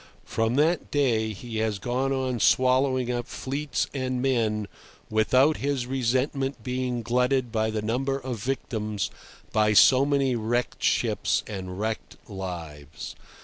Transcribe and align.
From 0.25 0.55
that 0.55 0.89
day 0.89 1.31
he 1.31 1.57
has 1.57 1.77
gone 1.77 2.11
on 2.11 2.39
swallowing 2.39 3.11
up 3.11 3.27
fleets 3.27 3.85
and 3.93 4.19
men 4.19 4.67
without 5.11 5.57
his 5.57 5.85
resentment 5.85 6.63
being 6.63 7.03
glutted 7.03 7.51
by 7.51 7.69
the 7.69 7.83
number 7.83 8.17
of 8.17 8.39
victims—by 8.39 9.73
so 9.73 10.03
many 10.03 10.35
wrecked 10.35 10.81
ships 10.81 11.43
and 11.45 11.79
wrecked 11.79 12.15
lives. 12.27 13.13